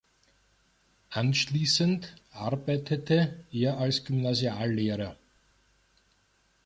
[1.11, 5.15] Anschließend arbeitete er als Gymnasiallehrer.